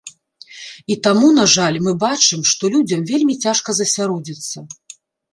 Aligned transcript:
І 0.93 0.95
таму, 1.07 1.27
на 1.39 1.43
жаль, 1.55 1.75
мы 1.87 1.91
бачым, 2.03 2.41
што 2.51 2.71
людзям 2.75 3.03
вельмі 3.11 3.35
цяжка 3.43 3.69
засяродзіцца. 3.81 4.57